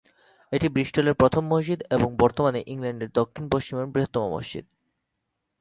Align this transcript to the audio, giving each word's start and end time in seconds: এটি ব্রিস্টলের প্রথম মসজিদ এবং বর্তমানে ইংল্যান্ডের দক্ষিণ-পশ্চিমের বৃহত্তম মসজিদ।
এটি 0.51 0.67
ব্রিস্টলের 0.69 1.13
প্রথম 1.13 1.43
মসজিদ 1.47 1.79
এবং 1.89 2.09
বর্তমানে 2.17 2.59
ইংল্যান্ডের 2.67 3.09
দক্ষিণ-পশ্চিমের 3.13 3.87
বৃহত্তম 3.87 4.23
মসজিদ। 4.31 4.65